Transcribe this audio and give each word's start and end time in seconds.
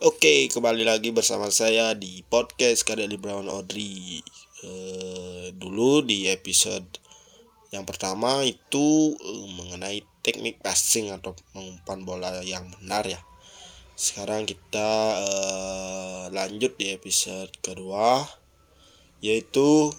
Oke, 0.00 0.48
kembali 0.48 0.88
lagi 0.88 1.12
bersama 1.12 1.52
saya 1.52 1.92
di 1.92 2.24
podcast 2.24 2.88
Kadeli 2.88 3.20
Brown 3.20 3.52
Audrey. 3.52 4.24
E, 4.64 4.72
dulu 5.52 6.00
di 6.00 6.24
episode 6.24 6.88
yang 7.68 7.84
pertama 7.84 8.40
itu 8.40 9.12
e, 9.20 9.32
mengenai 9.60 10.00
teknik 10.24 10.64
passing 10.64 11.12
atau 11.12 11.36
mengumpan 11.52 12.00
bola 12.08 12.40
yang 12.40 12.64
benar 12.80 13.04
ya. 13.04 13.20
Sekarang 13.92 14.48
kita 14.48 15.20
e, 15.20 15.30
lanjut 16.32 16.80
di 16.80 16.96
episode 16.96 17.52
kedua 17.60 18.24
yaitu 19.20 19.92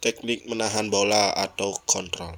teknik 0.00 0.48
menahan 0.48 0.88
bola 0.88 1.36
atau 1.36 1.76
kontrol. 1.84 2.32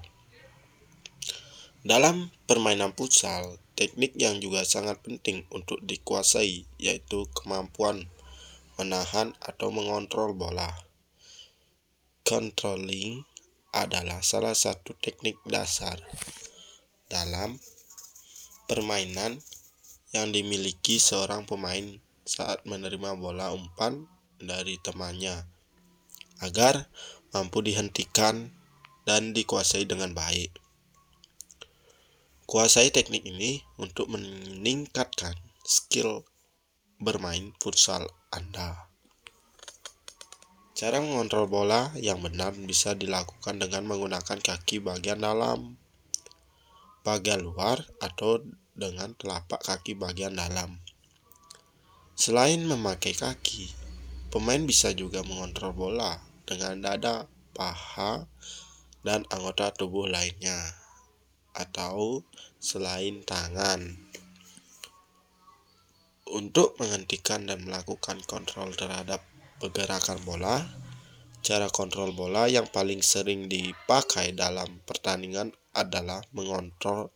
Dalam 1.87 2.35
permainan 2.51 2.99
futsal, 2.99 3.63
teknik 3.77 4.17
yang 4.17 4.41
juga 4.41 4.65
sangat 4.65 4.99
penting 5.05 5.45
untuk 5.53 5.79
dikuasai 5.85 6.65
yaitu 6.81 7.29
kemampuan 7.37 8.09
menahan 8.81 9.37
atau 9.45 9.69
mengontrol 9.69 10.33
bola. 10.33 10.73
Controlling 12.25 13.23
adalah 13.77 14.25
salah 14.25 14.57
satu 14.57 14.97
teknik 14.99 15.37
dasar 15.45 16.01
dalam 17.07 17.61
permainan 18.67 19.39
yang 20.11 20.33
dimiliki 20.33 20.97
seorang 20.97 21.45
pemain 21.45 22.01
saat 22.27 22.65
menerima 22.67 23.15
bola 23.15 23.55
umpan 23.55 24.09
dari 24.41 24.81
temannya 24.81 25.47
agar 26.43 26.89
mampu 27.31 27.63
dihentikan 27.63 28.51
dan 29.07 29.31
dikuasai 29.31 29.87
dengan 29.87 30.13
baik. 30.17 30.66
Kuasai 32.47 32.95
teknik 32.95 33.27
ini 33.27 33.59
untuk 33.75 34.07
meningkatkan 34.07 35.35
skill 35.67 36.23
bermain 37.03 37.51
futsal 37.59 38.07
Anda. 38.31 38.87
Cara 40.79 41.03
mengontrol 41.03 41.51
bola 41.51 41.91
yang 41.99 42.23
benar 42.23 42.55
bisa 42.55 42.95
dilakukan 42.95 43.59
dengan 43.59 43.91
menggunakan 43.91 44.39
kaki 44.39 44.79
bagian 44.79 45.27
dalam, 45.27 45.75
bagian 47.03 47.43
luar, 47.43 47.83
atau 47.99 48.39
dengan 48.79 49.19
telapak 49.19 49.67
kaki 49.67 49.99
bagian 49.99 50.39
dalam. 50.39 50.79
Selain 52.15 52.63
memakai 52.63 53.19
kaki, 53.19 53.75
pemain 54.31 54.63
bisa 54.63 54.95
juga 54.95 55.27
mengontrol 55.27 55.75
bola 55.75 56.23
dengan 56.47 56.79
dada, 56.79 57.27
paha, 57.59 58.31
dan 59.03 59.27
anggota 59.35 59.75
tubuh 59.75 60.07
lainnya 60.07 60.86
atau 61.57 62.21
selain 62.61 63.25
tangan. 63.25 63.97
Untuk 66.29 66.77
menghentikan 66.77 67.49
dan 67.49 67.65
melakukan 67.65 68.21
kontrol 68.29 68.77
terhadap 68.77 69.25
pergerakan 69.57 70.21
bola, 70.29 70.69
cara 71.41 71.73
kontrol 71.73 72.13
bola 72.13 72.51
yang 72.51 72.69
paling 72.69 73.01
sering 73.01 73.49
dipakai 73.49 74.37
dalam 74.37 74.85
pertandingan 74.85 75.57
adalah 75.73 76.21
mengontrol 76.37 77.15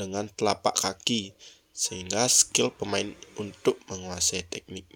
dengan 0.00 0.32
telapak 0.32 0.80
kaki 0.80 1.36
sehingga 1.74 2.24
skill 2.30 2.72
pemain 2.72 3.12
untuk 3.36 3.76
menguasai 3.92 4.48
teknik 4.48 4.88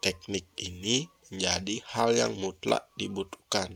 teknik 0.00 0.46
ini 0.60 1.10
menjadi 1.32 1.82
hal 1.92 2.14
yang 2.14 2.32
mutlak 2.38 2.86
dibutuhkan. 2.94 3.74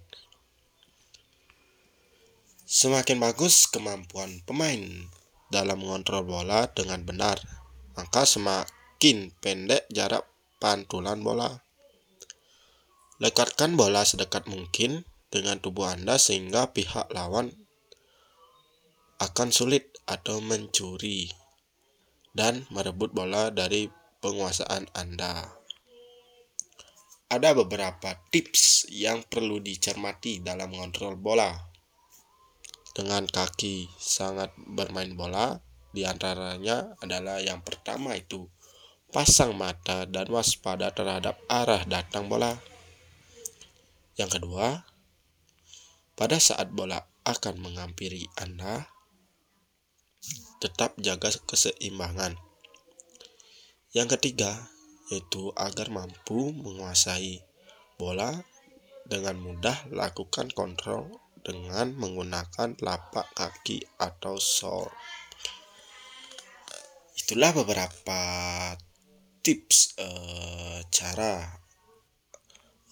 Semakin 2.70 3.18
bagus 3.18 3.66
kemampuan 3.66 4.46
pemain 4.46 4.78
dalam 5.50 5.82
mengontrol 5.82 6.22
bola 6.22 6.70
dengan 6.70 7.02
benar, 7.02 7.42
maka 7.98 8.22
semakin 8.22 9.34
pendek 9.42 9.90
jarak 9.90 10.22
pantulan 10.62 11.18
bola. 11.18 11.66
Lekatkan 13.18 13.74
bola 13.74 14.06
sedekat 14.06 14.46
mungkin 14.46 15.02
dengan 15.34 15.58
tubuh 15.58 15.90
Anda 15.90 16.14
sehingga 16.14 16.70
pihak 16.70 17.10
lawan 17.10 17.50
akan 19.18 19.50
sulit 19.50 19.90
atau 20.06 20.38
mencuri 20.38 21.26
dan 22.38 22.70
merebut 22.70 23.10
bola 23.10 23.50
dari 23.50 23.90
penguasaan 24.22 24.86
Anda. 24.94 25.58
Ada 27.34 27.50
beberapa 27.50 28.14
tips 28.30 28.86
yang 28.94 29.26
perlu 29.26 29.58
dicermati 29.58 30.38
dalam 30.38 30.70
mengontrol 30.70 31.18
bola 31.18 31.69
dengan 33.00 33.24
kaki 33.24 33.88
sangat 33.96 34.52
bermain 34.60 35.16
bola 35.16 35.56
di 35.96 36.04
antaranya 36.04 36.92
adalah 37.00 37.40
yang 37.40 37.64
pertama 37.64 38.12
itu 38.12 38.44
pasang 39.08 39.56
mata 39.56 40.04
dan 40.04 40.28
waspada 40.28 40.92
terhadap 40.92 41.40
arah 41.48 41.80
datang 41.88 42.28
bola. 42.28 42.60
Yang 44.20 44.36
kedua, 44.36 44.84
pada 46.12 46.36
saat 46.36 46.68
bola 46.76 47.00
akan 47.24 47.56
menghampiri 47.56 48.28
Anda, 48.36 48.84
tetap 50.60 50.92
jaga 51.00 51.32
keseimbangan. 51.48 52.36
Yang 53.96 54.20
ketiga, 54.20 54.68
yaitu 55.08 55.56
agar 55.56 55.88
mampu 55.88 56.52
menguasai 56.52 57.40
bola 57.96 58.44
dengan 59.08 59.40
mudah 59.40 59.88
lakukan 59.88 60.52
kontrol 60.52 61.08
dengan 61.40 61.96
menggunakan 61.96 62.76
telapak 62.76 63.26
kaki 63.32 63.84
atau 63.96 64.36
sol. 64.36 64.88
Itulah 67.16 67.52
beberapa 67.56 68.20
tips 69.40 69.96
uh, 69.96 70.84
cara 70.92 71.48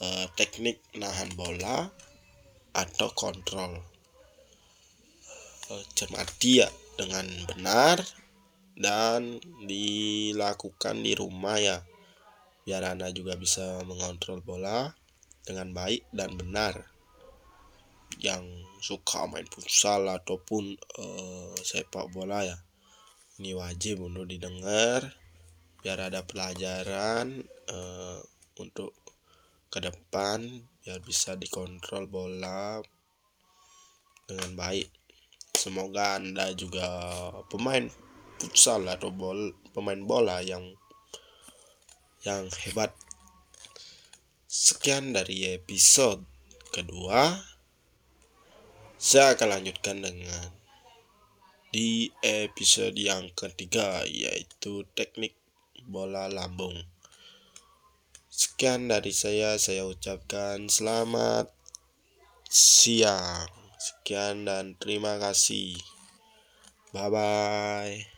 uh, 0.00 0.26
teknik 0.32 0.80
nahan 0.96 1.32
bola 1.36 1.92
atau 2.72 3.08
kontrol. 3.12 3.84
Uh, 5.68 5.84
cermati 5.92 6.64
ya 6.64 6.68
dengan 6.96 7.28
benar 7.46 8.00
dan 8.78 9.42
dilakukan 9.66 11.02
di 11.02 11.12
rumah 11.18 11.58
ya 11.58 11.78
biar 12.62 12.94
anda 12.94 13.10
juga 13.10 13.34
bisa 13.38 13.82
mengontrol 13.86 14.38
bola 14.44 14.92
dengan 15.42 15.72
baik 15.72 16.06
dan 16.14 16.36
benar 16.38 16.97
yang 18.18 18.42
suka 18.82 19.30
main 19.30 19.46
futsal 19.46 20.06
ataupun 20.10 20.74
uh, 20.98 21.54
sepak 21.62 22.10
bola 22.10 22.42
ya. 22.42 22.58
Ini 23.38 23.54
wajib 23.54 24.02
untuk 24.02 24.26
didengar 24.26 25.14
biar 25.78 26.10
ada 26.10 26.26
pelajaran 26.26 27.46
uh, 27.70 28.18
untuk 28.58 28.90
ke 29.70 29.78
depan 29.78 30.42
biar 30.82 30.98
bisa 30.98 31.38
dikontrol 31.38 32.10
bola 32.10 32.82
dengan 34.26 34.58
baik. 34.58 34.90
Semoga 35.54 36.18
anda 36.18 36.50
juga 36.54 36.86
pemain 37.46 37.86
futsal 38.38 38.86
atau 38.90 39.14
bol 39.14 39.54
pemain 39.70 39.98
bola 40.02 40.42
yang 40.42 40.74
yang 42.26 42.50
hebat. 42.66 42.90
Sekian 44.48 45.14
dari 45.14 45.54
episode 45.54 46.26
kedua 46.74 47.38
saya 48.98 49.38
akan 49.38 49.62
lanjutkan 49.62 50.02
dengan 50.02 50.50
di 51.70 52.10
episode 52.18 52.98
yang 52.98 53.30
ketiga 53.38 54.02
yaitu 54.02 54.82
teknik 54.98 55.38
bola 55.86 56.26
lambung. 56.26 56.74
Sekian 58.26 58.90
dari 58.90 59.14
saya, 59.14 59.54
saya 59.58 59.86
ucapkan 59.86 60.66
selamat 60.66 61.50
siang. 62.50 63.46
Sekian 63.78 64.42
dan 64.42 64.74
terima 64.74 65.22
kasih. 65.22 65.78
Bye 66.90 67.10
bye. 67.10 68.17